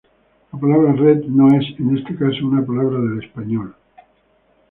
La 0.51 0.59
palabra 0.59 0.93
"red" 0.93 1.25
no 1.25 1.47
es, 1.49 1.79
en 1.79 1.95
este 1.95 2.15
caso, 2.15 2.47
una 2.47 2.65
palabra 2.65 2.97
del 2.99 3.21
español. 3.23 3.75